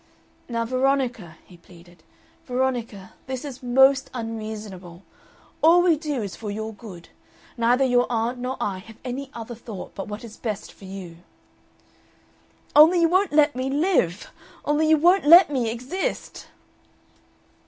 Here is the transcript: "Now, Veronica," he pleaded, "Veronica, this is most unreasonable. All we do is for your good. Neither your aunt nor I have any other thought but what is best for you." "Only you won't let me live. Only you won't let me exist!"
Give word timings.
"Now, 0.49 0.65
Veronica," 0.65 1.37
he 1.45 1.57
pleaded, 1.57 2.01
"Veronica, 2.47 3.13
this 3.27 3.45
is 3.45 3.61
most 3.61 4.09
unreasonable. 4.15 5.03
All 5.61 5.83
we 5.83 5.95
do 5.95 6.23
is 6.23 6.35
for 6.35 6.49
your 6.49 6.73
good. 6.73 7.09
Neither 7.55 7.83
your 7.85 8.07
aunt 8.09 8.39
nor 8.39 8.57
I 8.59 8.79
have 8.79 8.97
any 9.05 9.29
other 9.35 9.53
thought 9.53 9.93
but 9.93 10.07
what 10.07 10.23
is 10.23 10.37
best 10.37 10.73
for 10.73 10.85
you." 10.85 11.17
"Only 12.75 13.01
you 13.01 13.09
won't 13.09 13.31
let 13.31 13.55
me 13.55 13.69
live. 13.69 14.31
Only 14.65 14.89
you 14.89 14.97
won't 14.97 15.25
let 15.25 15.51
me 15.51 15.69
exist!" 15.69 16.47